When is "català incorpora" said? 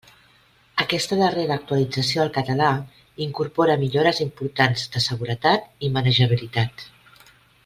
2.37-3.77